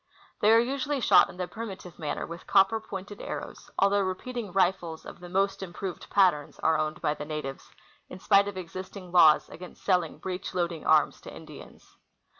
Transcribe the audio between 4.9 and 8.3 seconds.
of the most improved patterns are owned by the natives, in